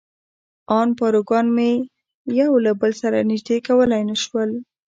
[0.79, 1.71] ان پاروګان مې
[2.39, 4.51] یو له بل سره نژدې کولای نه شول.